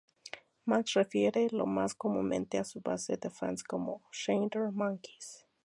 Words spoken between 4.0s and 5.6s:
"Schneider Monkeys".